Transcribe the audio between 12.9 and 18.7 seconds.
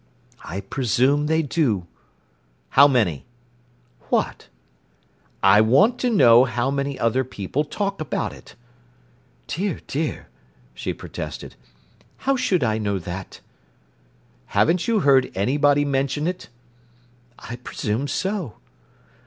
that?" "Haven't you heard anybody mention it?" "I presume so."